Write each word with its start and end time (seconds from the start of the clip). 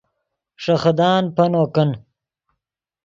ݰے 0.61 0.73
خدان 0.81 1.23
پینو 1.35 1.63
کن 1.73 1.89